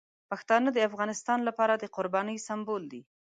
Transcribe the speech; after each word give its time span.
پښتانه 0.29 0.69
د 0.73 0.77
افغانستان 0.89 1.39
لپاره 1.49 1.73
د 1.75 1.83
قربانۍ 1.95 2.37
سمبول 2.47 2.83
دي. 2.91 3.01